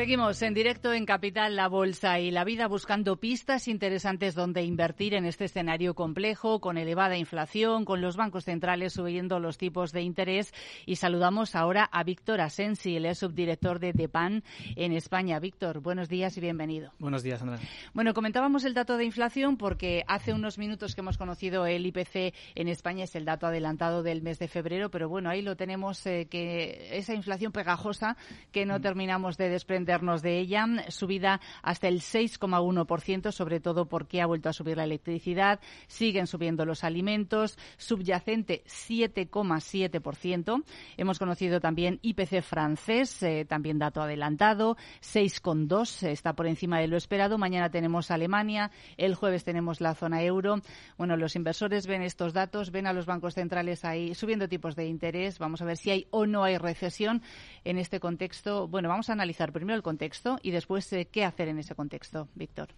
Seguimos 0.00 0.40
en 0.40 0.54
directo 0.54 0.94
en 0.94 1.04
Capital, 1.04 1.56
la 1.56 1.68
Bolsa 1.68 2.20
y 2.20 2.30
la 2.30 2.42
Vida 2.42 2.68
buscando 2.68 3.20
pistas 3.20 3.68
interesantes 3.68 4.34
donde 4.34 4.62
invertir 4.62 5.12
en 5.12 5.26
este 5.26 5.44
escenario 5.44 5.94
complejo, 5.94 6.58
con 6.58 6.78
elevada 6.78 7.18
inflación, 7.18 7.84
con 7.84 8.00
los 8.00 8.16
bancos 8.16 8.46
centrales 8.46 8.94
subiendo 8.94 9.38
los 9.40 9.58
tipos 9.58 9.92
de 9.92 10.00
interés. 10.00 10.54
Y 10.86 10.96
saludamos 10.96 11.54
ahora 11.54 11.84
a 11.84 12.02
Víctor 12.02 12.40
Asensi, 12.40 12.96
el 12.96 13.14
subdirector 13.14 13.78
de 13.78 13.92
DEPAN 13.92 14.42
en 14.74 14.94
España. 14.94 15.38
Víctor, 15.38 15.80
buenos 15.80 16.08
días 16.08 16.34
y 16.38 16.40
bienvenido. 16.40 16.94
Buenos 16.98 17.22
días, 17.22 17.42
Andrea. 17.42 17.60
Bueno, 17.92 18.14
comentábamos 18.14 18.64
el 18.64 18.72
dato 18.72 18.96
de 18.96 19.04
inflación 19.04 19.58
porque 19.58 20.02
hace 20.06 20.32
unos 20.32 20.56
minutos 20.56 20.94
que 20.94 21.02
hemos 21.02 21.18
conocido 21.18 21.66
el 21.66 21.84
IPC 21.84 22.32
en 22.54 22.68
España, 22.68 23.04
es 23.04 23.14
el 23.16 23.26
dato 23.26 23.48
adelantado 23.48 24.02
del 24.02 24.22
mes 24.22 24.38
de 24.38 24.48
febrero, 24.48 24.90
pero 24.90 25.10
bueno, 25.10 25.28
ahí 25.28 25.42
lo 25.42 25.56
tenemos, 25.56 26.06
eh, 26.06 26.26
que 26.30 26.88
esa 26.96 27.12
inflación 27.12 27.52
pegajosa 27.52 28.16
que 28.50 28.64
no 28.64 28.78
mm. 28.78 28.80
terminamos 28.80 29.36
de 29.36 29.50
desprender 29.50 29.89
de 29.90 30.38
ella, 30.38 30.66
subida 30.88 31.40
hasta 31.62 31.88
el 31.88 32.00
6,1%, 32.00 33.32
sobre 33.32 33.58
todo 33.58 33.86
porque 33.86 34.20
ha 34.22 34.26
vuelto 34.26 34.48
a 34.48 34.52
subir 34.52 34.76
la 34.76 34.84
electricidad, 34.84 35.58
siguen 35.88 36.28
subiendo 36.28 36.64
los 36.64 36.84
alimentos, 36.84 37.58
subyacente 37.76 38.62
7,7%. 38.66 40.62
Hemos 40.96 41.18
conocido 41.18 41.58
también 41.60 41.98
IPC 42.02 42.40
francés, 42.42 43.20
eh, 43.24 43.44
también 43.48 43.80
dato 43.80 44.00
adelantado, 44.00 44.76
6,2, 45.02 46.06
está 46.08 46.34
por 46.34 46.46
encima 46.46 46.78
de 46.78 46.86
lo 46.86 46.96
esperado. 46.96 47.36
Mañana 47.36 47.68
tenemos 47.70 48.12
Alemania, 48.12 48.70
el 48.96 49.16
jueves 49.16 49.42
tenemos 49.42 49.80
la 49.80 49.96
zona 49.96 50.22
euro. 50.22 50.60
Bueno, 50.98 51.16
los 51.16 51.34
inversores 51.34 51.88
ven 51.88 52.02
estos 52.02 52.32
datos, 52.32 52.70
ven 52.70 52.86
a 52.86 52.92
los 52.92 53.06
bancos 53.06 53.34
centrales 53.34 53.84
ahí 53.84 54.14
subiendo 54.14 54.48
tipos 54.48 54.76
de 54.76 54.86
interés. 54.86 55.40
Vamos 55.40 55.62
a 55.62 55.64
ver 55.64 55.76
si 55.76 55.90
hay 55.90 56.06
o 56.10 56.26
no 56.26 56.44
hay 56.44 56.58
recesión 56.58 57.22
en 57.64 57.76
este 57.76 57.98
contexto. 57.98 58.68
Bueno, 58.68 58.88
vamos 58.88 59.10
a 59.10 59.14
analizar 59.14 59.52
primero 59.52 59.79
contexto 59.82 60.38
y 60.42 60.50
después 60.50 60.92
eh, 60.92 61.08
qué 61.10 61.24
hacer 61.24 61.48
en 61.48 61.58
ese 61.58 61.74
contexto, 61.74 62.28
Víctor. 62.34 62.68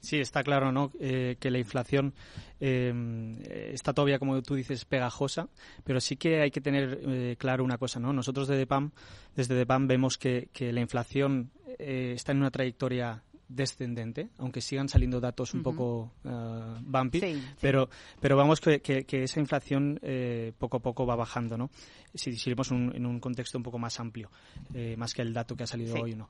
Sí, 0.00 0.18
está 0.18 0.42
claro 0.42 0.72
¿no? 0.72 0.92
Eh, 0.98 1.36
que 1.38 1.50
la 1.50 1.58
inflación 1.58 2.14
eh, 2.58 3.70
está 3.74 3.92
todavía, 3.92 4.18
como 4.18 4.40
tú 4.40 4.54
dices, 4.54 4.86
pegajosa, 4.86 5.48
pero 5.84 6.00
sí 6.00 6.16
que 6.16 6.40
hay 6.40 6.50
que 6.50 6.62
tener 6.62 7.36
claro 7.36 7.64
una 7.64 7.76
cosa. 7.76 8.00
¿no? 8.00 8.12
Nosotros 8.14 8.48
de 8.48 8.56
DEPAM, 8.56 8.92
desde 9.36 9.54
DEPAM 9.54 9.88
vemos 9.88 10.16
que, 10.16 10.48
que 10.54 10.72
la 10.72 10.80
inflación 10.80 11.50
está 11.78 12.32
en 12.32 12.38
una 12.38 12.50
trayectoria 12.50 13.22
descendente, 13.50 14.28
aunque 14.38 14.60
sigan 14.60 14.88
saliendo 14.88 15.20
datos 15.20 15.54
un 15.54 15.62
poco 15.62 16.12
uh, 16.24 16.80
bumpy, 16.80 17.20
pero 17.60 17.90
pero 18.20 18.36
vamos 18.36 18.60
que, 18.60 18.80
que, 18.80 19.22
esa 19.22 19.40
inflación 19.40 19.98
eh, 20.02 20.52
poco 20.58 20.76
a 20.76 20.80
poco 20.80 21.04
va 21.04 21.16
bajando, 21.16 21.58
¿no? 21.58 21.70
Si 22.14 22.36
seguimos 22.36 22.70
en 22.70 23.04
un 23.04 23.20
contexto 23.20 23.58
un 23.58 23.64
poco 23.64 23.78
más 23.78 23.98
amplio, 23.98 24.30
eh, 24.72 24.94
más 24.96 25.14
que 25.14 25.22
el 25.22 25.32
dato 25.32 25.56
que 25.56 25.64
ha 25.64 25.66
salido 25.66 26.00
hoy, 26.00 26.14
¿no? 26.14 26.28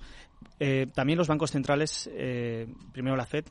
Eh, 0.59 0.87
también 0.95 1.19
los 1.19 1.29
bancos 1.29 1.51
centrales, 1.51 2.11
primero 2.93 3.17
la 3.17 3.27
Fed, 3.27 3.45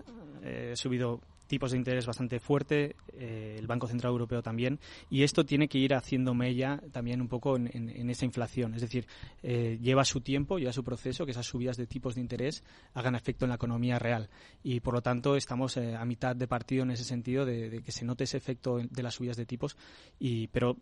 ha 0.74 0.76
subido 0.76 1.22
tipos 1.50 1.72
de 1.72 1.78
interés 1.78 2.06
bastante 2.06 2.40
fuerte, 2.40 2.96
eh, 3.14 3.58
el 3.58 3.68
Banco 3.68 3.88
Central 3.88 4.12
Europeo 4.12 4.42
también, 4.42 4.80
y 5.10 5.24
esto 5.24 5.44
tiene 5.44 5.68
que 5.68 5.80
ir 5.80 5.94
haciendo 5.94 6.34
mella 6.34 6.80
también 6.94 7.20
un 7.20 7.28
poco 7.28 7.58
en, 7.58 8.10
esa 8.10 8.24
inflación. 8.24 8.76
Es 8.76 8.82
decir, 8.82 9.08
eh, 9.44 9.78
lleva 9.82 10.06
su 10.06 10.22
tiempo, 10.22 10.60
lleva 10.60 10.72
su 10.72 10.84
proceso, 10.84 11.26
que 11.26 11.32
esas 11.32 11.48
subidas 11.48 11.76
de 11.76 11.88
tipos 11.88 12.16
de 12.16 12.22
interés 12.22 12.64
hagan 12.94 13.16
efecto 13.16 13.46
en 13.46 13.50
la 13.50 13.56
economía 13.56 14.00
real. 14.00 14.30
Y 14.64 14.80
por 14.80 14.94
lo 14.94 15.02
tanto 15.02 15.36
estamos 15.36 15.76
eh, 15.78 15.96
a 15.96 16.06
mitad 16.06 16.36
de 16.36 16.48
partido 16.48 16.84
en 16.84 16.92
ese 16.92 17.04
sentido 17.04 17.46
de, 17.46 17.82
que 17.84 17.92
se 17.92 18.06
note 18.06 18.24
ese 18.24 18.38
efecto 18.38 18.78
de 18.78 19.04
las 19.04 19.16
subidas 19.16 19.36
de 19.36 19.46
tipos, 19.46 19.76
y, 20.20 20.48
pero 20.48 20.78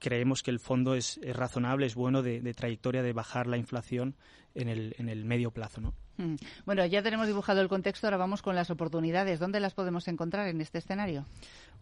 creemos 0.00 0.42
que 0.42 0.50
el 0.50 0.58
fondo 0.58 0.94
es, 0.94 1.20
razonable, 1.34 1.86
es 1.86 1.94
bueno 1.94 2.22
de, 2.22 2.40
de, 2.40 2.54
trayectoria 2.54 3.02
de 3.02 3.12
bajar 3.12 3.46
la 3.46 3.56
inflación 3.56 4.16
en 4.54 4.68
el, 4.68 4.94
en 4.98 5.08
el 5.08 5.24
medio 5.24 5.52
plazo, 5.52 5.80
¿no? 5.80 5.94
Mm. 6.16 6.34
Bueno, 6.66 6.84
ya 6.86 7.02
tenemos 7.02 7.26
dibujado 7.26 7.60
el 7.60 7.68
contexto, 7.68 8.06
ahora 8.06 8.16
vamos 8.16 8.42
con 8.42 8.54
las 8.54 8.70
oportunidades. 8.70 9.38
¿Dónde 9.38 9.60
las 9.60 9.74
podemos 9.74 10.06
encontrar 10.08 10.48
en 10.48 10.60
este 10.60 10.78
escenario? 10.78 11.24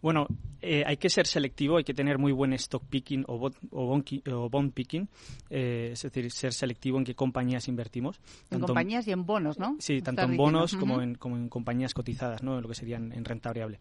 Bueno, 0.01 0.27
eh, 0.61 0.83
hay 0.85 0.95
que 0.95 1.09
ser 1.09 1.27
selectivo, 1.27 1.77
hay 1.77 1.83
que 1.83 1.93
tener 1.93 2.17
muy 2.17 2.31
buen 2.31 2.53
stock 2.53 2.83
picking 2.85 3.25
o, 3.27 3.51
bond, 3.69 4.73
picking, 4.73 5.09
eh, 5.49 5.89
es 5.91 6.03
decir, 6.03 6.31
ser 6.31 6.53
selectivo 6.53 6.97
en 6.97 7.03
qué 7.03 7.15
compañías 7.15 7.67
invertimos. 7.67 8.21
En 8.49 8.61
compañías 8.61 9.07
y 9.07 9.11
en 9.11 9.25
bonos, 9.25 9.59
¿no? 9.59 9.75
Sí, 9.79 10.01
tanto 10.01 10.21
en 10.21 10.37
bonos 10.37 10.75
como, 10.75 11.01
en, 11.01 11.15
como 11.15 11.35
en 11.35 11.49
compañías 11.49 11.93
cotizadas, 11.93 12.43
¿no? 12.43 12.55
En 12.55 12.61
lo 12.61 12.69
que 12.69 12.75
sería 12.75 12.95
en, 12.95 13.25
renta 13.25 13.49
variable 13.49 13.79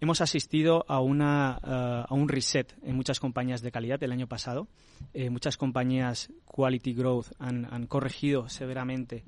hemos 0.00 0.20
asistido 0.20 0.84
a, 0.88 1.00
una, 1.00 1.58
eh, 1.62 2.04
a 2.08 2.14
un 2.14 2.28
reset 2.28 2.74
en 2.82 2.96
muchas 2.96 3.20
compañías 3.20 3.62
de 3.62 3.72
calidad 3.72 4.02
el 4.02 4.12
año 4.12 4.26
pasado. 4.26 4.68
muchas 5.30 5.56
compañías 5.56 6.30
quality 6.44 6.94
growth 6.94 7.32
han, 7.38 7.66
han 7.72 7.86
corregido 7.86 8.48
severamente 8.48 9.24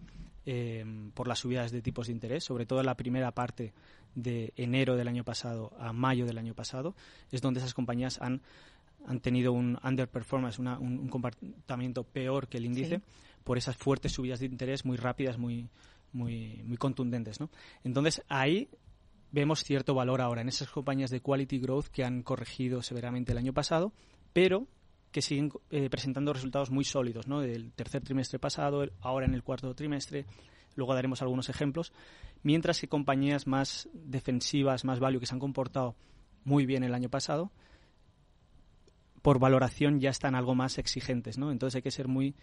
Em, 0.49 1.11
por 1.11 1.27
las 1.27 1.41
subidas 1.41 1.73
de 1.73 1.83
tipos 1.83 2.07
de 2.07 2.13
interés, 2.13 2.45
sobre 2.45 2.67
todo 2.67 2.79
en 2.79 2.87
la 2.87 2.95
primera 2.95 3.33
parte 3.33 3.73
de 4.15 4.53
enero 4.55 4.95
del 4.95 5.09
año 5.09 5.25
pasado 5.25 5.73
a 5.77 5.93
mayo 5.93 6.25
del 6.25 6.39
año 6.39 6.55
pasado, 6.55 6.95
es 7.33 7.43
donde 7.43 7.59
esas 7.59 7.75
compañías 7.75 8.21
han, 8.23 8.43
han 9.09 9.19
tenido 9.19 9.53
un 9.53 9.77
underperformance, 9.83 10.61
un, 10.61 11.09
comportamiento 11.09 12.05
peor 12.05 12.47
que 12.47 12.59
el 12.59 12.67
índice, 12.67 13.01
por 13.43 13.59
esas 13.59 13.77
fuertes 13.77 14.13
subidas 14.13 14.39
de 14.39 14.47
interés 14.47 14.85
muy 14.85 14.97
rápidas, 14.97 15.37
muy, 15.37 15.69
muy, 16.13 16.63
muy 16.65 16.77
contundentes. 16.77 17.41
¿no? 17.41 17.51
Entonces, 17.83 18.23
ahí 18.29 18.69
vemos 19.33 19.65
cierto 19.65 19.95
valor 19.95 20.21
ahora 20.21 20.41
en 20.41 20.49
esas 20.49 20.69
compañías 20.69 21.11
de 21.11 21.21
quality 21.21 21.59
growth 21.59 21.87
que 21.87 22.05
han 22.05 22.23
corregido 22.23 22.83
severamente 22.83 23.33
el 23.33 23.39
año 23.39 23.53
pasado, 23.53 23.93
pero 24.33 24.67
que 25.11 25.23
siguen 25.23 25.51
eh, 25.71 25.89
presentando 25.89 26.33
resultados 26.33 26.71
muy 26.71 26.85
sólidos, 26.85 27.27
¿no? 27.27 27.41
Del 27.41 27.73
tercer 27.73 28.03
trimestre 28.03 28.39
pasado, 28.39 28.87
ahora 29.01 29.27
en 29.27 29.35
el 29.35 29.43
cuarto 29.43 29.75
trimestre, 29.75 30.27
luego 30.75 30.95
daremos 30.95 31.23
algunos 31.23 31.49
ejemplos, 31.49 31.93
mientras 32.43 32.81
que 32.81 32.89
compañías 32.89 33.47
más 33.47 33.89
defensivas, 33.93 34.85
más 34.85 35.01
value, 35.01 35.21
que 35.21 35.27
se 35.27 35.35
han 35.35 35.41
comportado 35.41 35.97
muy 36.45 36.67
bien 36.67 36.85
el 36.85 36.95
año 36.95 37.09
pasado, 37.09 37.51
por 39.23 39.39
valoración 39.39 40.01
ya 40.01 40.11
están 40.11 40.35
algo 40.35 40.55
más 40.55 40.79
exigentes, 40.79 41.39
¿no? 41.39 41.51
Entonces 41.51 41.77
hay 41.77 41.83
que 41.83 41.91
ser 41.91 42.09
muy 42.09 42.35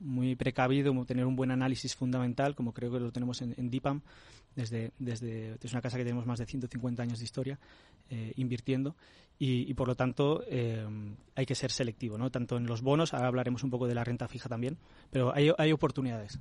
muy 0.00 0.34
precavido, 0.36 0.92
tener 1.04 1.26
un 1.26 1.36
buen 1.36 1.50
análisis 1.50 1.94
fundamental, 1.94 2.54
como 2.54 2.72
creo 2.72 2.92
que 2.92 3.00
lo 3.00 3.12
tenemos 3.12 3.42
en, 3.42 3.54
en 3.56 3.70
DIPAM, 3.70 4.02
desde, 4.54 4.92
desde, 4.98 5.56
es 5.62 5.72
una 5.72 5.82
casa 5.82 5.96
que 5.96 6.04
tenemos 6.04 6.26
más 6.26 6.38
de 6.38 6.46
150 6.46 7.02
años 7.02 7.18
de 7.18 7.24
historia 7.24 7.58
eh, 8.10 8.32
invirtiendo 8.36 8.94
y, 9.36 9.74
por 9.74 9.88
lo 9.88 9.96
tanto 9.96 10.44
eh, 10.48 10.86
hay 11.34 11.44
que 11.46 11.56
ser 11.56 11.72
selectivo, 11.72 12.16
¿no? 12.16 12.30
tanto 12.30 12.56
en 12.56 12.66
los 12.66 12.82
bonos, 12.82 13.14
ahora 13.14 13.26
hablaremos 13.26 13.64
un 13.64 13.70
poco 13.70 13.88
de 13.88 13.94
la 13.94 14.04
renta 14.04 14.28
fija 14.28 14.48
también, 14.48 14.78
pero 15.10 15.34
hay, 15.34 15.50
hay 15.58 15.72
oportunidades. 15.72 16.38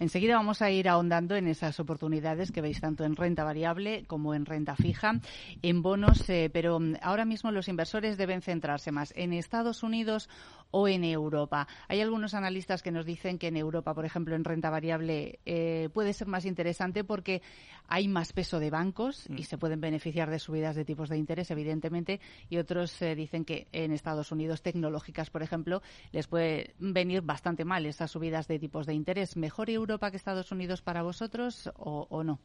Enseguida 0.00 0.36
vamos 0.36 0.62
a 0.62 0.70
ir 0.70 0.88
ahondando 0.88 1.36
en 1.36 1.46
esas 1.46 1.78
oportunidades 1.78 2.50
que 2.52 2.62
veis 2.62 2.80
tanto 2.80 3.04
en 3.04 3.16
renta 3.16 3.44
variable 3.44 4.04
como 4.06 4.34
en 4.34 4.46
renta 4.46 4.76
fija, 4.76 5.20
en 5.62 5.82
bonos, 5.82 6.28
eh, 6.30 6.50
pero 6.52 6.80
ahora 7.02 7.24
mismo 7.24 7.50
los 7.50 7.68
inversores 7.68 8.16
deben 8.16 8.42
centrarse 8.42 8.92
más 8.92 9.12
en 9.16 9.32
Estados 9.32 9.82
Unidos 9.82 10.28
o 10.70 10.88
en 10.88 11.04
Europa. 11.04 11.66
Hay 11.88 12.00
algunos 12.00 12.34
analistas 12.34 12.82
que 12.82 12.90
nos 12.90 13.06
dicen 13.06 13.38
que 13.38 13.48
en 13.48 13.56
Europa, 13.56 13.94
por 13.94 14.04
ejemplo, 14.04 14.34
en 14.34 14.44
renta 14.44 14.70
variable 14.70 15.38
eh, 15.46 15.88
puede 15.92 16.12
ser 16.12 16.26
más 16.26 16.44
interesante 16.44 17.04
porque 17.04 17.42
hay 17.88 18.08
más 18.08 18.32
peso 18.32 18.58
de 18.58 18.70
bancos 18.70 19.26
y 19.28 19.42
mm. 19.42 19.44
se 19.44 19.58
pueden 19.58 19.80
beneficiar 19.80 20.30
de 20.30 20.38
subidas 20.38 20.76
de 20.76 20.84
tipos 20.84 21.08
de 21.08 21.18
interés, 21.18 21.50
evidentemente, 21.50 22.20
y 22.48 22.58
otros 22.58 23.00
eh, 23.02 23.14
dicen 23.14 23.44
que 23.44 23.68
en 23.72 23.92
Estados 23.92 24.32
Unidos 24.32 24.62
tecnológicas, 24.62 25.30
por 25.30 25.42
ejemplo, 25.42 25.82
les 26.12 26.26
puede 26.26 26.74
venir 26.78 27.22
bastante 27.22 27.64
mal 27.64 27.86
esas 27.86 28.10
subidas 28.10 28.48
de 28.48 28.58
tipos 28.58 28.86
de 28.86 28.94
interés. 28.94 29.36
¿Mejor 29.36 29.70
Europa 29.70 30.10
que 30.10 30.16
Estados 30.16 30.50
Unidos 30.52 30.82
para 30.82 31.02
vosotros 31.02 31.70
o 31.76 32.22
no? 32.24 32.40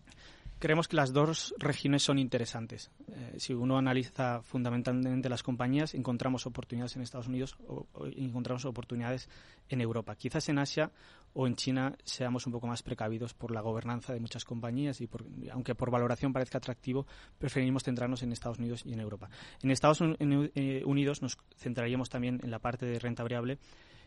Creemos 0.62 0.88
que 0.88 0.96
las 0.96 1.12
dos 1.12 1.56
regiones 1.58 2.04
son 2.04 2.20
interesantes. 2.20 2.92
Eh, 3.08 3.34
si 3.40 3.52
uno 3.52 3.80
analiza 3.80 4.44
fundamentalmente 4.44 5.28
las 5.28 5.42
compañías, 5.42 5.96
encontramos 5.96 6.46
oportunidades 6.46 6.96
en 6.96 7.02
Estados 7.02 7.28
Unidos 7.28 7.58
o, 7.68 7.88
encontramos 8.16 8.66
oportunidades 8.66 9.28
en 9.70 9.82
Europa. 9.82 10.16
Quizás 10.16 10.50
en 10.50 10.60
Asia 10.60 10.92
o 11.34 11.48
en 11.48 11.56
China 11.56 11.98
seamos 12.04 12.46
un 12.46 12.54
poco 12.54 12.68
más 12.68 12.84
precavidos 12.84 13.34
por 13.34 13.50
la 13.50 13.62
gobernanza 13.62 14.14
de 14.14 14.20
muchas 14.20 14.46
compañías 14.46 15.02
y 15.02 15.10
aunque 15.52 15.74
por 15.74 15.90
valoración 15.90 16.32
parezca 16.32 16.60
atractivo, 16.60 17.08
preferimos 17.40 17.82
centrarnos 17.82 18.22
en 18.22 18.32
Estados 18.32 18.60
Unidos 18.60 18.84
y 18.86 18.94
en 18.94 19.00
Europa. 19.00 19.32
En 19.64 19.72
Estados 19.72 20.00
eh, 20.20 20.84
Unidos 20.86 21.24
nos 21.24 21.40
centraríamos 21.58 22.10
también 22.10 22.40
en 22.44 22.52
la 22.52 22.60
parte 22.60 22.86
de 22.86 23.00
renta 23.00 23.24
variable 23.24 23.58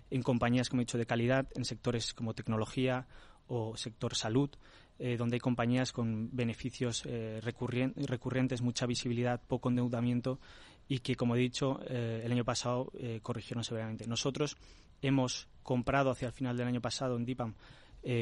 en 0.08 0.22
compañías, 0.22 0.68
como 0.68 0.82
he 0.82 0.84
dicho, 0.84 0.98
de 0.98 1.06
calidad, 1.06 1.48
en 1.56 1.64
sectores 1.64 2.14
como 2.14 2.32
tecnología 2.32 3.08
o 3.48 3.76
sector 3.76 4.14
salud, 4.14 4.50
eh, 4.98 5.16
donde 5.16 5.36
hay 5.36 5.40
compañías 5.40 5.92
con 5.92 6.34
beneficios 6.34 7.02
eh, 7.06 7.40
recurrentes, 7.42 8.62
mucha 8.62 8.86
visibilidad, 8.86 9.40
poco 9.44 9.68
endeudamiento 9.68 10.38
y 10.86 11.00
que, 11.00 11.16
como 11.16 11.34
he 11.34 11.38
dicho, 11.40 11.80
eh, 11.88 12.22
el 12.24 12.30
año 12.30 12.44
pasado 12.44 12.92
corrigieron 13.22 13.64
severamente. 13.64 14.06
Nosotros 14.06 14.56
hemos 15.02 15.48
comprado 15.62 16.10
hacia 16.10 16.28
el 16.28 16.32
final 16.32 16.56
del 16.56 16.68
año 16.68 16.80
pasado 16.80 17.16
en 17.16 17.24
DIPAM 17.24 17.54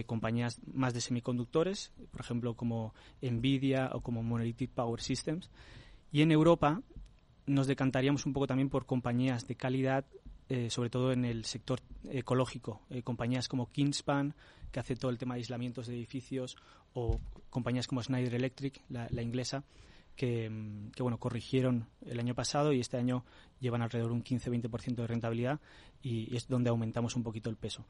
compañías 0.07 0.61
más 0.73 0.95
de 0.95 1.01
semiconductores, 1.01 1.93
por 2.13 2.21
ejemplo 2.21 2.55
como 2.55 2.95
Nvidia 3.21 3.91
o 3.93 4.01
como 4.01 4.23
Monolithic 4.23 4.71
Power 4.71 5.01
Systems. 5.01 5.51
Y 6.13 6.23
en 6.23 6.31
Europa 6.31 6.81
nos 7.47 7.67
decantaríamos 7.67 8.25
un 8.25 8.33
poco 8.33 8.47
también 8.47 8.71
por 8.71 8.87
compañías 8.87 9.49
de 9.49 9.57
calidad, 9.57 10.05
eh, 10.53 10.71
sobre 10.71 10.91
todo 10.91 11.13
en 11.13 11.25
el 11.25 11.45
sector 11.45 11.81
ecológico, 12.11 12.83
compañías 13.05 13.49
como 13.49 13.71
Kingspan, 13.71 14.35
que 14.71 14.81
hace 14.81 14.97
todo 14.97 15.11
el 15.11 15.19
tema 15.19 15.35
de 15.35 15.41
aislamientos 15.41 15.87
de 15.87 15.95
edificios, 15.95 16.57
o 16.95 17.21
compañías 17.51 17.87
como 17.87 18.03
Schneider 18.03 18.35
Electric, 18.35 18.83
la 18.89 19.23
inglesa, 19.23 19.65
que, 20.17 20.51
bueno, 20.99 21.19
corrigieron 21.19 21.87
el 22.07 22.19
año 22.21 22.35
pasado 22.35 22.73
y 22.73 22.81
este 22.81 22.97
año 22.97 23.25
llevan 23.61 23.83
alrededor 23.83 24.11
de 24.11 24.17
un 24.17 24.25
15-20% 24.25 24.97
de 24.97 25.07
rentabilidad 25.07 25.61
y, 26.03 26.35
es 26.37 26.49
donde 26.49 26.71
aumentamos 26.71 27.17
un 27.17 27.23
poquito 27.23 27.51
el 27.51 27.57
peso. 27.57 27.85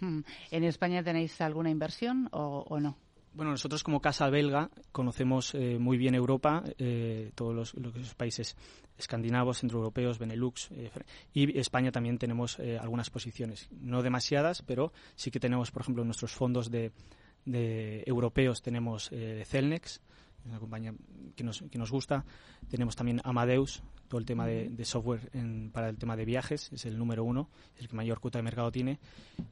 Hmm. 0.00 0.20
¿En 0.50 0.64
España 0.64 1.02
tenéis 1.02 1.40
alguna 1.40 1.70
inversión 1.70 2.28
o, 2.32 2.78
no? 2.80 2.96
Bueno, 3.38 3.52
nosotros 3.52 3.84
como 3.84 4.00
casa 4.00 4.28
belga 4.30 4.68
conocemos 4.90 5.54
eh, 5.54 5.78
muy 5.78 5.96
bien 5.96 6.16
Europa, 6.16 6.64
eh, 6.76 7.30
todos 7.36 7.72
los, 7.72 8.14
países 8.16 8.56
escandinavos, 8.98 9.60
centroeuropeos, 9.60 10.18
Benelux 10.18 10.72
eh, 10.72 10.90
y 11.32 11.56
España 11.56 11.92
también 11.92 12.18
tenemos 12.18 12.58
algunas 12.80 13.10
posiciones, 13.10 13.68
no 13.80 14.02
demasiadas, 14.02 14.62
pero 14.62 14.92
sí 15.14 15.30
que 15.30 15.38
tenemos, 15.38 15.70
por 15.70 15.82
ejemplo, 15.82 16.04
nuestros 16.04 16.32
fondos 16.32 16.68
de, 16.68 16.90
de 17.44 18.02
europeos 18.06 18.60
tenemos 18.60 19.08
Celnex, 19.44 20.02
una 20.44 20.58
compañía 20.58 20.92
que 21.36 21.44
nos, 21.44 21.62
que 21.70 21.78
nos 21.78 21.92
gusta. 21.92 22.24
Tenemos 22.68 22.96
también 22.96 23.20
Amadeus, 23.22 23.84
todo 24.08 24.18
el 24.18 24.26
tema 24.26 24.46
de, 24.46 24.84
software 24.84 25.30
para 25.72 25.88
el 25.88 25.96
tema 25.96 26.16
de 26.16 26.24
viajes, 26.24 26.72
es 26.72 26.86
el 26.86 26.98
número 26.98 27.24
uno, 27.24 27.48
es 27.76 27.82
el 27.82 27.88
que 27.88 27.96
mayor 27.96 28.20
cuota 28.20 28.38
de 28.38 28.42
mercado 28.42 28.72
tiene. 28.72 28.98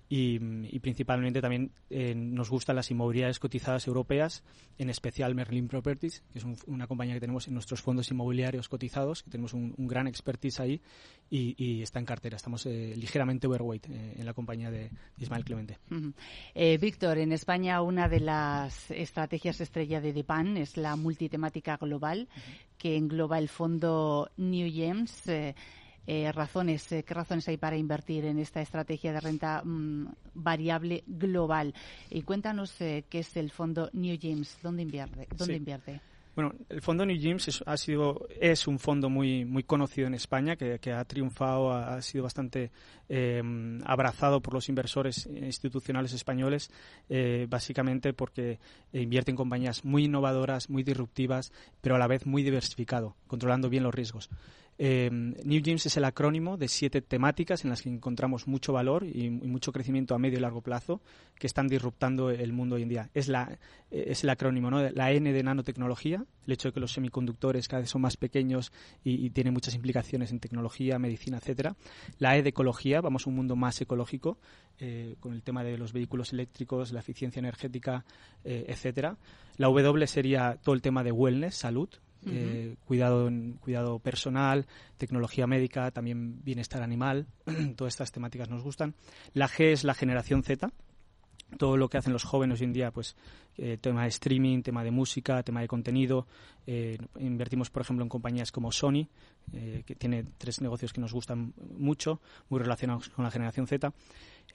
Y, 0.08 0.38
principalmente 0.81 1.41
también 1.41 1.73
eh, 1.91 2.14
nos 2.14 2.49
gustan 2.49 2.76
las 2.76 2.91
inmobiliarias 2.91 3.38
cotizadas 3.38 3.87
europeas, 3.87 4.44
en 4.79 4.88
especial 4.88 5.35
Merlin 5.35 5.69
Properties, 5.69 6.23
que 6.32 6.38
es 6.38 6.44
una 6.67 6.87
compañía 6.87 7.14
que 7.14 7.20
tenemos 7.20 7.49
en 7.49 7.55
nuestros 7.55 7.82
fondos 7.82 8.11
inmobiliarios 8.11 8.69
cotizados, 8.69 9.23
que 9.23 9.31
tenemos 9.31 9.53
un, 9.53 9.75
gran 9.79 10.06
expertise 10.06 10.61
ahí 10.61 10.81
y, 11.31 11.82
está 11.82 11.99
en 11.99 12.05
cartera. 12.06 12.37
Estamos 12.37 12.67
eh, 12.67 12.94
ligeramente 12.97 13.47
overweight 13.47 13.87
eh, 13.88 14.14
en 14.17 14.26
la 14.26 14.32
compañía 14.32 14.70
de, 14.70 14.91
Ismael 15.19 15.44
Clemente. 15.44 15.79
Víctor, 16.81 17.19
en 17.19 17.32
España 17.32 17.82
una 17.82 18.09
de 18.09 18.20
las 18.20 18.91
estrategias 18.91 19.61
estrella 19.61 20.00
de 20.00 20.12
DEPAN 20.12 20.56
es 20.56 20.76
la 20.76 20.97
multitemática 20.97 21.76
global, 21.76 22.29
que 22.78 22.96
engloba 22.96 23.38
el 23.38 23.49
fondo 23.49 24.31
New 24.37 24.70
Gems. 24.70 25.28
Eh, 25.28 25.55
eh, 26.08 26.31
razones, 26.31 26.93
eh, 26.93 27.02
¿Qué 27.02 27.14
razones 27.14 27.49
hay 27.49 27.56
para 27.56 27.76
invertir 27.76 28.25
en 28.26 28.38
esta 28.38 28.61
estrategia 28.61 29.12
de 29.12 29.20
renta 29.20 29.62
mm, 29.64 30.06
variable 30.34 31.02
global? 31.06 31.75
Y 32.11 32.23
cuéntanos 32.23 32.75
qué 32.78 33.05
es 33.11 33.37
el 33.37 33.50
fondo 33.50 33.90
New 33.93 34.17
Gems, 34.20 34.58
¿dónde 34.62 34.82
invierte? 34.82 35.26
¿Dónde 35.37 35.56
invierte? 35.56 36.00
Bueno, 36.37 36.53
el 36.69 36.83
fondo 36.83 37.06
New 37.06 37.17
Gyms 37.17 37.49
es, 37.49 37.65
ha 37.65 37.79
sido, 37.79 38.29
es 38.38 38.67
un 38.67 38.79
fondo 38.79 39.09
muy, 39.09 39.47
muy 39.47 39.62
conocido 39.62 40.06
en 40.06 40.12
España, 40.12 40.55
que, 40.55 40.93
ha 40.93 41.03
triunfado, 41.06 41.73
ha, 41.73 42.03
sido 42.03 42.25
bastante 42.25 42.71
em, 43.09 43.81
abrazado 43.87 44.43
por 44.43 44.53
los 44.53 44.69
inversores 44.69 45.25
institucionales 45.27 46.12
españoles, 46.12 46.71
eh, 47.09 47.47
básicamente 47.49 48.12
porque 48.12 48.59
invierte 48.93 49.31
en 49.31 49.37
compañías 49.38 49.83
muy 49.83 50.05
innovadoras, 50.05 50.69
muy 50.69 50.83
disruptivas, 50.83 51.55
pero 51.81 51.94
a 51.94 51.99
la 51.99 52.06
vez 52.06 52.27
muy 52.27 52.43
diversificado, 52.43 53.17
controlando 53.29 53.71
bien 53.71 53.85
los 53.85 53.94
riesgos. 53.94 54.29
Eh, 54.78 55.08
New 55.11 55.62
Gyms 55.62 55.87
es 55.87 55.96
el 55.96 56.05
acrónimo 56.05 56.56
de 56.56 56.69
siete 56.69 57.00
temáticas 57.00 57.64
en 57.64 57.70
las 57.70 57.82
que 57.82 57.88
encontramos 57.88 58.46
mucho 58.46 58.73
valor 58.73 59.06
y, 59.06 59.31
mucho 59.31 59.73
crecimiento 59.73 60.14
a 60.14 60.19
medio 60.19 60.38
y 60.38 60.43
largo 60.43 60.61
plazo 60.61 61.00
que 61.38 61.46
están 61.46 61.69
disruptando 61.69 62.31
el 62.31 62.52
mundo 62.52 62.76
hoy 62.76 62.82
en 62.82 62.88
día. 62.88 63.11
Es, 63.14 63.28
la, 63.28 63.58
eh, 63.90 64.05
es 64.08 64.25
el 64.25 64.31
acrónimo, 64.31 64.70
¿no? 64.70 64.82
La 64.90 65.12
N 65.12 65.32
de 65.32 65.43
nanotecnología, 65.43 66.25
el 66.46 66.52
hecho 66.52 66.69
de 66.69 66.73
que 66.75 66.81
los 66.81 66.93
semiconductores 66.93 67.69
cada 67.69 67.81
vez 67.81 67.90
son 67.90 68.02
más 68.02 68.17
pequeños 68.17 68.73
y, 69.02 69.31
tienen 69.31 69.52
muchas 69.52 69.75
implicaciones 69.75 70.31
en 70.31 70.40
tecnología, 70.40 70.99
medicina, 70.99 71.38
etcétera. 71.38 71.76
La 72.19 72.37
E 72.37 72.43
de 72.43 72.50
ecología, 72.50 73.00
vamos 73.00 73.26
a 73.26 73.31
un 73.31 73.37
mundo 73.37 73.56
más 73.56 73.81
ecológico 73.81 74.38
eh, 74.78 75.17
con 75.20 75.32
el 75.32 75.43
tema 75.43 75.64
de 75.64 75.78
los 75.78 75.93
vehículos 75.93 76.32
eléctricos, 76.32 76.93
la 76.93 77.00
eficiencia 77.00 77.40
energética, 77.40 78.05
etcétera. 78.44 79.17
La 79.56 79.67
W 79.67 80.06
sería 80.06 80.58
todo 80.62 80.75
el 80.75 80.82
tema 80.82 81.02
de 81.02 81.12
wellness, 81.12 81.56
salud, 81.56 81.88
eh, 82.26 82.76
cuidado, 82.84 83.31
cuidado 83.61 83.99
personal, 83.99 84.67
tecnología 84.96 85.46
médica, 85.46 85.90
también 85.90 86.43
bienestar 86.43 86.82
animal, 86.82 87.26
todas 87.76 87.94
estas 87.94 88.12
temáticas 88.12 88.49
nos 88.50 88.62
gustan. 88.62 88.94
La 89.32 89.49
G 89.49 89.73
es 89.73 89.84
la 89.84 89.94
generación 89.94 90.43
Z, 90.43 90.70
todo 91.58 91.76
lo 91.76 91.88
que 91.88 91.99
hacen 91.99 92.12
los 92.12 92.25
jóvenes 92.25 92.61
hoy 92.61 92.64
en 92.67 92.73
día, 92.73 92.90
pues 92.90 93.17
eh, 93.56 93.78
tema 93.81 94.02
de 94.02 94.08
streaming, 94.08 94.62
tema 94.62 94.82
de 94.82 94.90
música, 94.90 95.43
tema 95.43 95.61
de 95.61 95.69
contenido. 95.69 96.26
Eh, 96.67 96.99
invertimos, 97.20 97.70
por 97.70 97.82
ejemplo, 97.82 98.05
en 98.05 98.08
compañías 98.08 98.50
como 98.50 98.73
Sony, 98.73 99.08
que 99.87 99.94
tiene 99.94 100.25
tres 100.38 100.61
negocios 100.61 100.93
que 100.93 101.00
nos 101.00 101.12
gustan 101.12 101.55
mucho, 101.78 102.20
muy 102.49 102.58
relacionados 102.58 103.08
con 103.11 103.25
la 103.25 103.31
generación 103.31 103.69
Z. 103.69 103.93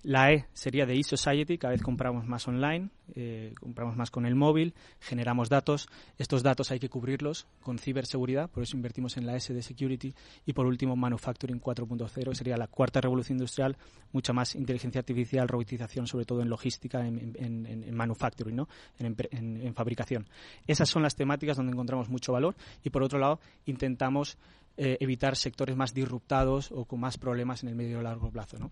La 0.04 0.32
E 0.32 0.48
sería 0.54 0.88
de 0.88 0.98
e-society, 0.98 1.60
cada 1.60 1.74
vez 1.74 1.84
compramos 1.84 2.26
más 2.26 2.48
online, 2.48 2.90
eh, 3.14 3.54
compramos 3.60 3.96
más 3.96 4.10
con 4.10 4.26
el 4.26 4.34
móvil, 4.34 4.74
generamos 5.00 5.48
datos. 5.48 5.90
Estos 6.18 6.42
datos 6.42 6.72
hay 6.72 6.80
que 6.80 6.90
cubrirlos 6.90 7.46
con 7.62 7.78
ciberseguridad, 7.78 8.50
por 8.50 8.64
eso 8.64 8.76
invertimos 8.76 9.18
en 9.18 9.28
la 9.28 9.36
S 9.36 9.54
de 9.54 9.62
security. 9.62 10.16
Y 10.48 10.54
por 10.54 10.66
último, 10.66 10.96
manufacturing 10.96 11.62
4.0, 11.62 12.34
sería 12.34 12.58
la 12.58 12.66
cuarta 12.66 13.00
revolución 13.00 13.38
industrial, 13.38 13.78
mucha 14.12 14.34
más 14.34 14.56
inteligencia 14.56 15.00
artificial, 15.00 15.48
robotización, 15.48 16.08
sobre 16.08 16.26
todo 16.26 16.42
en 16.42 16.50
logística, 16.50 17.06
en, 17.06 17.96
manufacturing, 17.96 18.56
¿no? 18.56 18.68
en, 18.98 19.74
fabricación. 19.76 20.28
Esas 20.66 20.90
son 20.90 21.04
las 21.04 21.16
temáticas 21.16 21.58
donde 21.58 21.74
encontramos 21.74 22.10
mucho 22.10 22.34
valor 22.34 22.56
y 22.84 22.90
por 22.90 23.04
otro 23.04 23.20
lado 23.20 23.40
intentamos 23.68 24.40
eh, 24.78 24.98
evitar 25.00 25.36
sectores 25.36 25.76
más 25.76 25.94
disruptados 25.94 26.72
o 26.72 26.86
con 26.86 27.00
más 27.00 27.20
problemas 27.20 27.62
en 27.62 27.70
el 27.70 27.76
medio 27.76 28.00
y 28.00 28.04
largo 28.04 28.32
plazo. 28.32 28.58
¿no? 28.58 28.72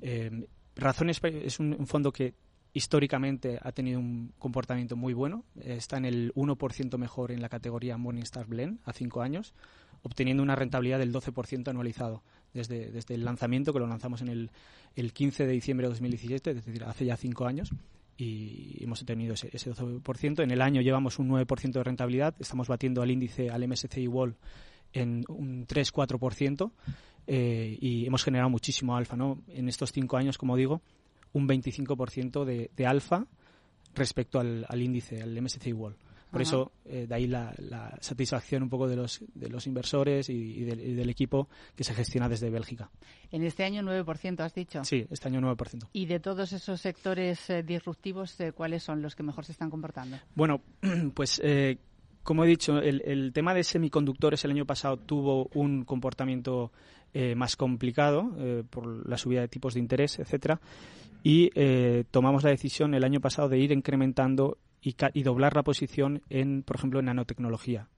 Eh, 0.00 0.46
Razones 0.80 1.20
es 1.22 1.60
un, 1.60 1.86
fondo 1.86 2.12
que 2.12 2.34
históricamente 2.72 3.58
ha 3.62 3.72
tenido 3.72 4.00
un 4.00 4.32
comportamiento 4.38 4.96
muy 4.96 5.12
bueno. 5.12 5.44
Está 5.62 5.98
en 5.98 6.06
el 6.06 6.34
1% 6.34 6.98
mejor 6.98 7.32
en 7.32 7.42
la 7.42 7.48
categoría 7.48 7.96
Morningstar 7.96 8.46
Blend 8.46 8.80
a 8.84 8.92
cinco 8.92 9.22
años, 9.22 9.54
obteniendo 10.02 10.42
una 10.42 10.56
rentabilidad 10.56 10.98
del 10.98 11.12
12% 11.12 11.68
anualizado 11.68 12.22
desde, 12.54 12.90
el 13.08 13.24
lanzamiento, 13.24 13.72
que 13.72 13.78
lo 13.78 13.86
lanzamos 13.86 14.22
en 14.22 14.28
el, 14.28 14.50
el 14.96 15.12
15 15.12 15.46
de 15.46 15.52
diciembre 15.52 15.86
de 15.86 15.90
2017, 15.90 16.50
es 16.50 16.64
decir, 16.64 16.84
hace 16.84 17.04
ya 17.04 17.16
cinco 17.16 17.46
años 17.46 17.70
y 18.16 18.76
hemos 18.82 19.04
tenido 19.04 19.34
ese, 19.34 19.50
ese 19.52 19.72
12%. 19.72 20.42
En 20.42 20.50
el 20.50 20.60
año 20.60 20.80
llevamos 20.80 21.18
un 21.18 21.28
9% 21.30 21.72
de 21.72 21.84
rentabilidad, 21.84 22.34
estamos 22.38 22.68
batiendo 22.68 23.02
al 23.02 23.10
índice, 23.10 23.50
al 23.50 23.66
MSCI 23.66 24.08
Wall 24.08 24.36
en 24.92 25.24
un 25.28 25.66
3-4%. 25.66 26.70
Eh, 27.32 27.78
y 27.80 28.06
hemos 28.06 28.24
generado 28.24 28.50
muchísimo 28.50 28.96
alfa, 28.96 29.14
¿no? 29.14 29.38
En 29.46 29.68
estos 29.68 29.92
cinco 29.92 30.16
años, 30.16 30.36
como 30.36 30.56
digo, 30.56 30.82
un 31.32 31.46
25% 31.46 32.44
de, 32.44 32.72
de 32.76 32.86
alfa 32.88 33.24
respecto 33.94 34.40
al, 34.40 34.82
índice, 34.82 35.22
al 35.22 35.40
MSCI 35.40 35.72
World. 35.72 35.96
Por 36.32 36.42
eso, 36.42 36.72
eh, 36.86 37.06
de 37.08 37.14
ahí 37.14 37.28
la, 37.28 37.54
satisfacción 38.00 38.64
un 38.64 38.68
poco 38.68 38.88
de 38.88 38.96
los, 38.96 39.22
de 39.32 39.48
los 39.48 39.68
inversores 39.68 40.28
y, 40.28 40.64
del, 40.64 41.08
equipo 41.08 41.48
que 41.76 41.84
se 41.84 41.94
gestiona 41.94 42.28
desde 42.28 42.50
Bélgica. 42.50 42.90
En 43.30 43.44
este 43.44 43.62
año 43.62 43.82
9%, 43.82 44.40
has 44.40 44.52
dicho. 44.52 44.82
Sí, 44.82 45.06
este 45.08 45.28
año 45.28 45.40
9%. 45.40 45.86
¿Y 45.92 46.06
de 46.06 46.18
todos 46.18 46.52
esos 46.52 46.80
sectores 46.80 47.48
eh, 47.48 47.62
disruptivos, 47.62 48.36
cuáles 48.56 48.82
son 48.82 49.02
los 49.02 49.14
que 49.14 49.22
mejor 49.22 49.44
se 49.44 49.52
están 49.52 49.70
comportando? 49.70 50.18
Bueno, 50.34 50.62
pues 51.14 51.40
como 52.24 52.44
he 52.44 52.48
dicho, 52.48 52.78
el, 52.78 53.02
el, 53.04 53.32
tema 53.32 53.54
de 53.54 53.64
semiconductores 53.64 54.44
el 54.44 54.50
año 54.50 54.66
pasado 54.66 54.98
tuvo 54.98 55.48
un 55.54 55.84
comportamiento 55.84 56.70
eh, 57.12 57.34
más 57.34 57.56
complicado 57.56 58.30
eh, 58.38 58.62
por 58.70 59.08
la 59.08 59.18
subida 59.18 59.40
de 59.40 59.48
tipos 59.48 59.74
de 59.74 59.80
interés, 59.80 60.20
etcétera. 60.20 60.60
Y 61.24 61.50
eh, 61.56 62.04
tomamos 62.12 62.44
la 62.44 62.50
decisión 62.50 62.94
el 62.94 63.02
año 63.02 63.20
pasado 63.20 63.48
de 63.48 63.58
ir 63.58 63.72
incrementando 63.72 64.58
y, 64.80 64.94
y 65.12 65.24
doblar 65.24 65.56
la 65.56 65.64
posición 65.64 66.22
en, 66.30 66.62
por 66.62 66.76
ejemplo, 66.76 67.00
en 67.00 67.06
nanotecnología. 67.06 67.88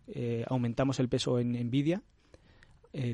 aumentamos 0.48 0.98
el 0.98 1.10
peso 1.10 1.38
en 1.38 1.52
Nvidia, 1.52 2.02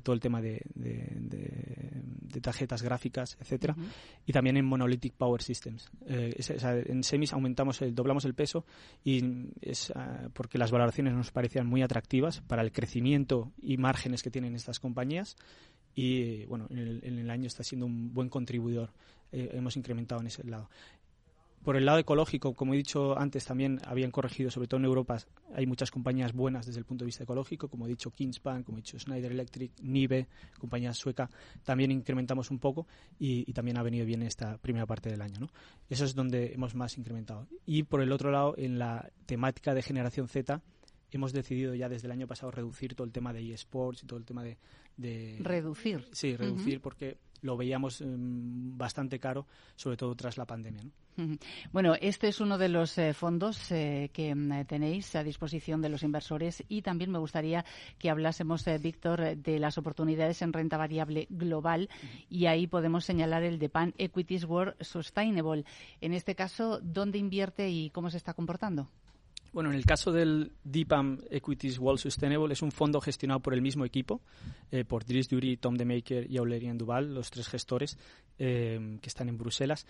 todo 0.02 0.14
el 0.14 0.20
tema 0.20 0.40
de, 0.40 0.62
de, 0.74 2.40
tarjetas 2.40 2.82
gráficas, 2.82 3.36
etcétera, 3.40 3.76
y 4.24 4.32
también 4.32 4.56
en 4.56 4.64
Monolithic 4.64 5.14
Power 5.14 5.42
Systems. 5.42 5.90
en 6.06 7.02
semis 7.02 7.32
aumentamos, 7.32 7.82
el, 7.82 7.94
doblamos 7.94 8.24
el 8.24 8.34
peso 8.34 8.64
y 9.04 9.22
es 9.60 9.92
ah, 9.94 10.28
porque 10.32 10.56
las 10.56 10.70
valoraciones 10.70 11.12
nos 11.14 11.30
parecían 11.32 11.66
muy 11.66 11.82
atractivas 11.82 12.40
para 12.40 12.62
el 12.62 12.72
crecimiento 12.72 13.52
y 13.60 13.76
márgenes 13.76 14.22
que 14.22 14.30
tienen 14.30 14.54
estas 14.54 14.80
compañías 14.80 15.36
y 15.98 16.44
bueno, 16.44 16.68
en 16.70 17.18
el, 17.18 17.28
año 17.28 17.48
está 17.48 17.64
siendo 17.64 17.84
un 17.84 18.14
buen 18.14 18.28
contribuidor. 18.28 18.90
Eh, 19.32 19.50
hemos 19.54 19.76
incrementado 19.76 20.20
en 20.20 20.28
ese 20.28 20.44
lado. 20.44 20.70
por 21.64 21.76
el 21.76 21.86
lado 21.86 21.98
ecológico, 21.98 22.54
como 22.54 22.72
he 22.72 22.76
dicho 22.76 23.18
antes, 23.18 23.44
también 23.44 23.80
habían 23.84 24.12
corregido, 24.12 24.48
sobre 24.48 24.68
todo 24.68 24.78
en 24.78 24.84
Europa, 24.84 25.18
hay 25.52 25.66
muchas 25.66 25.90
compañías 25.90 26.32
buenas 26.32 26.66
desde 26.66 26.78
el 26.78 26.84
punto 26.84 27.02
de 27.04 27.06
vista 27.06 27.24
ecológico, 27.24 27.66
como 27.66 27.86
he 27.86 27.88
dicho 27.88 28.12
Kingspan, 28.12 28.62
como 28.62 28.78
he 28.78 28.82
dicho 28.82 28.96
Schneider 28.96 29.32
Electric, 29.32 29.72
Nive, 29.82 30.28
compañía 30.60 30.94
sueca, 30.94 31.28
también 31.64 31.90
incrementamos 31.90 32.52
un 32.52 32.60
poco 32.60 32.86
y, 33.18 33.52
también 33.52 33.76
ha 33.76 33.82
venido 33.82 34.06
bien 34.06 34.22
esta 34.22 34.56
primera 34.58 34.86
parte 34.86 35.10
del 35.10 35.20
año. 35.20 35.40
¿no? 35.40 35.48
Eso 35.90 36.04
es 36.04 36.14
donde 36.14 36.54
hemos 36.54 36.76
más 36.76 36.96
incrementado. 36.96 37.48
Y 37.66 37.82
por 37.82 38.02
el 38.02 38.12
otro 38.12 38.30
lado, 38.30 38.54
en 38.56 38.78
la 38.78 39.10
temática 39.26 39.74
de 39.74 39.82
generación 39.82 40.28
Z, 40.28 40.62
hemos 41.10 41.32
decidido 41.32 41.74
ya 41.74 41.88
desde 41.88 42.06
el 42.06 42.12
año 42.12 42.26
pasado 42.26 42.50
reducir 42.50 42.94
todo 42.94 43.06
el 43.06 43.12
tema 43.12 43.32
de 43.32 43.52
eSports 43.52 44.02
y 44.02 44.06
todo 44.06 44.18
el 44.18 44.24
tema 44.24 44.42
de... 44.44 45.38
reducir. 45.40 46.06
Sí, 46.12 46.36
reducir 46.36 46.80
porque 46.80 47.18
lo 47.42 47.56
veíamos 47.56 48.00
em, 48.00 48.76
bastante 48.76 49.18
caro, 49.18 49.46
sobre 49.76 49.96
todo 49.96 50.14
tras 50.14 50.36
la 50.36 50.44
pandemia. 50.44 50.82
Bueno, 51.72 51.94
este 52.00 52.28
es 52.28 52.40
uno 52.40 52.58
de 52.58 52.68
los 52.68 52.96
eh, 52.96 53.12
fondos 53.12 53.72
eh, 53.72 54.08
que 54.12 54.34
mm, 54.34 54.66
tenéis 54.66 55.16
a 55.16 55.24
disposición 55.24 55.82
de 55.82 55.88
los 55.88 56.04
inversores 56.04 56.62
y 56.68 56.82
también 56.82 57.10
me 57.10 57.18
gustaría 57.18 57.64
que 57.98 58.08
hablásemos, 58.08 58.64
eh, 58.68 58.78
Víctor, 58.78 59.36
de 59.36 59.58
las 59.58 59.78
oportunidades 59.78 60.42
en 60.42 60.52
renta 60.52 60.76
variable 60.76 61.26
global 61.28 61.88
y 62.30 62.46
ahí 62.46 62.68
podemos 62.68 63.04
señalar 63.04 63.42
el 63.42 63.58
de 63.58 63.68
Pan 63.68 63.94
Equities 63.98 64.44
World 64.44 64.80
Sustainable. 64.80 65.64
En 66.00 66.14
este 66.14 66.36
caso, 66.36 66.78
¿dónde 66.80 67.18
invierte 67.18 67.68
y 67.68 67.90
cómo 67.90 68.10
se 68.10 68.16
está 68.16 68.32
comportando? 68.34 68.88
Bueno, 69.52 69.70
en 69.70 69.76
el 69.76 69.86
caso 69.86 70.12
del 70.12 70.52
DIPAM 70.64 71.20
Equities 71.30 71.78
World 71.78 71.98
Sustainable 71.98 72.52
es 72.52 72.62
un 72.62 72.70
fondo 72.70 73.00
gestionado 73.00 73.40
por 73.40 73.54
el 73.54 73.62
mismo 73.62 73.84
equipo, 73.84 74.20
eh, 74.70 74.84
por 74.84 75.04
Dries 75.04 75.28
Dury, 75.28 75.56
Tom 75.56 75.74
DeMaker 75.74 76.30
y 76.30 76.36
Aurelien 76.36 76.76
Duval, 76.76 77.14
los 77.14 77.30
tres 77.30 77.48
gestores 77.48 77.98
eh, 78.38 78.98
que 79.00 79.08
están 79.08 79.28
en 79.28 79.38
Bruselas. 79.38 79.86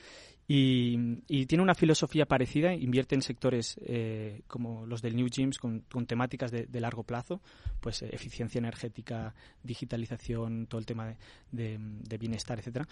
Y, 0.46 1.16
tiene 1.46 1.62
una 1.62 1.74
filosofía 1.74 2.24
parecida, 2.26 2.72
invierte 2.72 3.14
en 3.14 3.22
sectores 3.22 3.78
eh, 3.84 4.42
como 4.46 4.86
los 4.86 5.02
del 5.02 5.16
New 5.16 5.28
Gyms 5.28 5.58
con, 5.58 5.82
temáticas 6.06 6.50
de, 6.50 6.80
largo 6.80 7.02
plazo, 7.02 7.40
pues 7.80 8.02
eficiencia 8.02 8.58
energética, 8.58 9.34
digitalización, 9.62 10.66
todo 10.66 10.78
el 10.78 10.86
tema 10.86 11.14
de, 11.50 11.78
de 11.78 12.18
bienestar, 12.18 12.58
etcétera. 12.58 12.86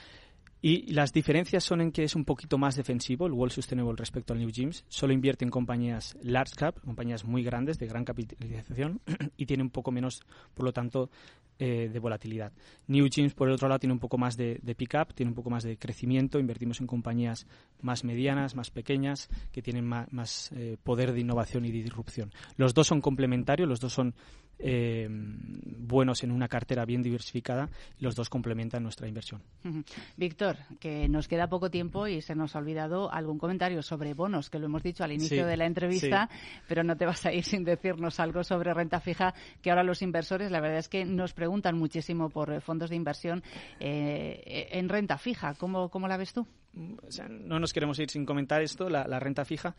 Y 0.63 0.93
las 0.93 1.13
diferencias 1.13 1.65
son 1.65 1.81
en 1.81 1.93
que 1.93 2.05
es 2.05 2.17
un 2.17 2.25
poquito 2.25 2.59
más 2.59 2.77
defensivo 2.77 3.27
el 3.27 3.33
World 3.33 3.53
Sustainable 3.53 3.95
respecto 3.97 4.33
al 4.33 4.41
New 4.41 4.51
Gyms. 4.51 4.85
Solo 4.89 5.13
invierte 5.13 5.45
en 5.45 5.51
compañías 5.51 6.17
large 6.23 6.55
cap, 6.57 6.81
compañías 6.81 7.25
muy 7.25 7.43
grandes, 7.43 7.79
de 7.79 7.87
gran 7.87 8.05
capitalización, 8.05 9.01
y 9.37 9.47
tiene 9.47 9.63
un 9.63 9.71
poco 9.71 9.93
menos, 9.93 10.23
por 10.55 10.65
lo 10.65 10.73
tanto, 10.73 11.11
eh, 11.59 11.89
de 11.91 11.99
volatilidad. 11.99 12.53
New 12.87 13.09
Gyms, 13.09 13.33
por 13.33 13.49
el 13.49 13.55
otro 13.55 13.69
lado, 13.69 13.79
tiene 13.79 13.95
un 13.95 13.99
poco 13.99 14.19
más 14.19 14.37
de, 14.37 14.61
pick-up, 14.77 15.15
tiene 15.15 15.31
un 15.31 15.35
poco 15.35 15.49
más 15.49 15.63
de 15.63 15.79
crecimiento. 15.79 16.39
Invertimos 16.39 16.81
en 16.81 16.87
compañías 16.87 17.47
más 17.81 18.05
medianas, 18.05 18.55
más 18.55 18.71
pequeñas, 18.71 19.29
que 19.53 19.63
tienen 19.63 19.87
más, 19.87 20.53
eh, 20.55 20.77
poder 20.83 21.13
de 21.13 21.21
innovación 21.21 21.65
y 21.65 21.71
de 21.71 21.83
disrupción. 21.83 22.31
Los 22.57 22.75
dos 22.75 22.87
son 22.87 23.01
complementarios, 23.01 23.67
los 23.67 23.81
dos 23.81 23.93
son 23.93 24.15
eh, 24.59 25.09
buenos 25.11 26.23
en 26.25 26.33
una 26.33 26.49
cartera 26.49 26.85
bien 26.85 27.03
diversificada 27.03 27.69
los 27.99 28.15
dos 28.15 28.29
complementan 28.29 28.83
nuestra 28.83 29.09
inversión. 29.09 29.43
Víctor, 30.17 30.57
que 30.81 31.09
nos 31.09 31.29
queda 31.29 31.49
poco 31.49 31.71
tiempo 31.71 32.07
y 32.07 32.23
se 32.23 32.35
nos 32.35 32.57
ha 32.57 32.59
olvidado 32.59 33.13
algún 33.13 33.39
comentario 33.39 33.83
sobre 33.83 34.15
bonos, 34.15 34.51
que 34.51 34.59
lo 34.59 34.67
hemos 34.67 34.83
dicho 34.83 35.05
al 35.05 35.13
inicio 35.13 35.47
de 35.47 35.57
la 35.57 35.67
entrevista, 35.67 36.29
pero 36.69 36.83
no 36.85 36.97
te 36.97 37.07
vas 37.07 37.25
a 37.27 37.33
ir 37.33 37.45
sin 37.45 37.65
decirnos 37.65 38.21
algo 38.21 38.45
sobre 38.45 38.73
renta 38.75 39.01
fija, 39.01 39.35
que 39.63 39.71
ahora 39.71 39.83
los 39.83 40.03
inversores, 40.03 40.51
la 40.51 40.61
verdad 40.61 40.79
es 40.79 40.89
que 40.89 41.05
nos 41.05 41.33
preguntan 41.33 41.77
muchísimo 41.77 42.31
por 42.31 42.61
fondos 42.61 42.91
de 42.91 42.97
inversión 42.97 43.43
eh, 43.81 44.69
en 44.73 44.89
renta 44.89 45.19
fija. 45.19 45.55
¿Cómo, 45.55 45.91
¿Cómo 45.91 46.09
la 46.09 46.17
ves 46.17 46.33
tú? 46.33 46.47
no 47.31 47.59
nos 47.59 47.73
queremos 47.73 47.99
ir 48.01 48.11
sin 48.11 48.27
comentar 48.27 48.61
esto, 48.61 48.91
la 48.91 49.19
renta 49.19 49.47
fija. 49.47 49.75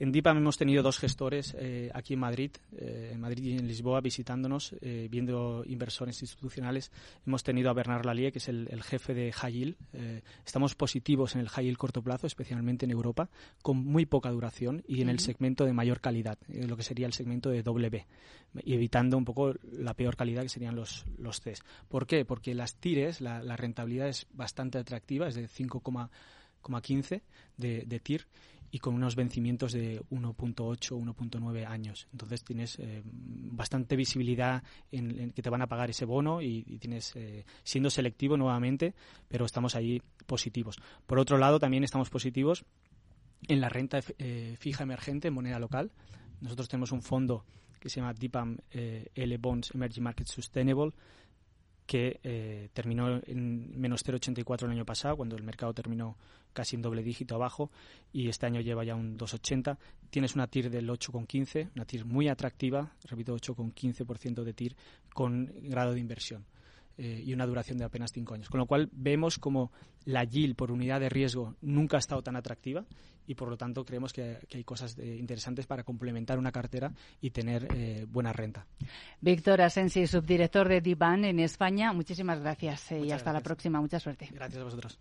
En 0.00 0.12
DIPAM 0.12 0.36
hemos 0.36 0.56
tenido 0.56 0.84
dos 0.84 0.98
gestores 0.98 1.56
eh, 1.58 1.90
aquí 1.92 2.14
en 2.14 2.20
Madrid, 2.20 2.52
eh, 2.76 3.10
en 3.14 3.20
Madrid 3.20 3.42
y 3.42 3.58
en 3.58 3.66
Lisboa, 3.66 4.00
visitándonos, 4.00 4.76
eh, 4.80 5.08
viendo 5.10 5.64
inversores 5.66 6.22
institucionales. 6.22 6.92
Hemos 7.26 7.42
tenido 7.42 7.68
a 7.68 7.72
Bernard 7.72 8.06
Lallier, 8.06 8.30
que 8.30 8.38
es 8.38 8.48
el, 8.48 8.68
jefe 8.82 9.12
de 9.12 9.32
High 9.32 9.76
estamos 10.46 10.76
positivos 10.76 11.34
en 11.34 11.40
el 11.40 11.48
High 11.48 11.74
corto 11.74 12.00
plazo, 12.00 12.28
especialmente 12.28 12.84
en 12.84 12.92
Europa, 12.92 13.28
con 13.60 13.78
muy 13.78 14.06
poca 14.06 14.30
duración 14.30 14.84
y 14.86 15.02
en 15.02 15.08
el 15.08 15.18
segmento 15.18 15.64
de 15.64 15.72
mayor 15.72 16.00
calidad, 16.00 16.38
lo 16.46 16.76
que 16.76 16.84
sería 16.84 17.06
el 17.06 17.12
segmento 17.12 17.50
de 17.50 17.62
W, 17.64 18.06
y 18.62 18.74
evitando 18.74 19.18
un 19.18 19.24
poco 19.24 19.54
la 19.72 19.94
peor 19.94 20.16
calidad 20.16 20.42
que 20.42 20.48
serían 20.48 20.76
los, 20.76 21.06
los 21.18 21.40
Cs. 21.40 21.64
¿Por 21.88 22.06
qué? 22.06 22.24
Porque 22.24 22.54
las 22.54 22.76
tires, 22.76 23.20
la, 23.20 23.56
rentabilidad 23.56 24.08
es 24.08 24.26
bastante 24.32 24.78
atractiva, 24.78 25.26
es 25.26 25.34
de 25.34 25.48
5,15 25.48 27.22
de, 27.56 27.82
de 27.84 28.00
TIR 28.00 28.26
y 28.70 28.78
con 28.78 28.94
unos 28.94 29.16
vencimientos 29.16 29.72
de 29.72 30.00
1.8, 30.10 30.54
1.9 30.54 31.66
años. 31.66 32.08
Entonces 32.12 32.44
tienes 32.44 32.78
eh, 32.78 33.02
bastante 33.04 33.96
visibilidad 33.96 34.62
en, 34.90 35.32
que 35.32 35.42
te 35.42 35.50
van 35.50 35.62
a 35.62 35.66
pagar 35.66 35.90
ese 35.90 36.04
bono 36.04 36.42
y, 36.42 36.62
tienes 36.78 37.14
eh, 37.16 37.44
siendo 37.62 37.90
selectivo 37.90 38.36
nuevamente, 38.36 38.94
pero 39.28 39.44
estamos 39.44 39.74
ahí 39.74 40.02
positivos. 40.26 40.76
Por 41.06 41.18
otro 41.18 41.38
lado, 41.38 41.58
también 41.58 41.84
estamos 41.84 42.10
positivos 42.10 42.64
en 43.46 43.60
la 43.60 43.68
renta 43.68 44.00
eh, 44.18 44.56
fija 44.58 44.84
emergente 44.84 45.28
en 45.28 45.34
moneda 45.34 45.58
local. 45.58 45.90
Nosotros 46.40 46.68
tenemos 46.68 46.92
un 46.92 47.02
fondo 47.02 47.44
que 47.80 47.88
se 47.88 48.00
llama 48.00 48.12
DIPAM 48.12 48.58
L 48.70 49.38
Bonds 49.38 49.70
Emerging 49.74 50.02
Market 50.02 50.26
Sustainable 50.26 50.92
que 51.88 52.20
eh, 52.22 52.68
terminó 52.74 53.18
en 53.26 53.80
menos 53.80 54.04
0,84 54.04 54.64
el 54.66 54.72
año 54.72 54.84
pasado, 54.84 55.16
cuando 55.16 55.36
el 55.36 55.42
mercado 55.42 55.72
terminó 55.72 56.18
casi 56.52 56.76
en 56.76 56.82
doble 56.82 57.02
dígito 57.02 57.34
abajo, 57.34 57.70
y 58.12 58.28
este 58.28 58.46
año 58.46 58.60
lleva 58.60 58.84
ya 58.84 58.94
un 58.94 59.18
2,80. 59.18 59.78
Tienes 60.10 60.34
una 60.34 60.46
TIR 60.46 60.70
del 60.70 60.88
8,15, 60.88 61.70
una 61.74 61.84
TIR 61.84 62.04
muy 62.04 62.28
atractiva, 62.28 62.92
repito, 63.04 63.36
8,15% 63.36 64.42
de 64.42 64.52
TIR 64.52 64.76
con 65.12 65.52
grado 65.62 65.92
de 65.92 66.00
inversión. 66.00 66.44
Eh, 67.00 67.22
y 67.24 67.32
una 67.32 67.46
duración 67.46 67.78
de 67.78 67.84
apenas 67.84 68.10
cinco 68.12 68.34
años. 68.34 68.48
Con 68.48 68.58
lo 68.58 68.66
cual 68.66 68.88
vemos 68.90 69.38
como 69.38 69.70
la 70.04 70.24
yield 70.24 70.56
por 70.56 70.72
unidad 70.72 70.98
de 70.98 71.08
riesgo 71.08 71.54
nunca 71.60 71.96
ha 71.96 72.00
estado 72.00 72.22
tan 72.22 72.34
atractiva 72.34 72.84
y 73.24 73.36
por 73.36 73.48
lo 73.48 73.56
tanto 73.56 73.84
creemos 73.84 74.12
que, 74.12 74.38
hay 74.52 74.64
cosas 74.64 74.98
interesantes 74.98 75.66
para 75.66 75.84
complementar 75.84 76.40
una 76.40 76.50
cartera 76.50 76.92
y 77.20 77.30
tener 77.30 77.68
eh, 77.72 78.04
buena 78.08 78.32
renta. 78.32 78.66
Víctor 79.20 79.60
Asensi, 79.60 80.08
subdirector 80.08 80.66
de 80.66 80.80
Divan 80.80 81.24
en 81.24 81.38
España, 81.38 81.92
muchísimas 81.92 82.40
gracias 82.40 82.90
eh, 82.90 83.00
y 83.04 83.12
hasta 83.12 83.32
la 83.32 83.42
próxima. 83.42 83.80
Mucha 83.80 84.00
suerte. 84.00 84.28
Gracias 84.32 84.60
a 84.60 84.64
vosotros. 84.64 84.98